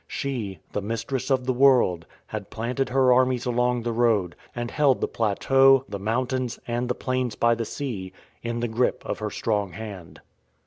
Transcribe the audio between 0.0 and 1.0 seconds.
She, the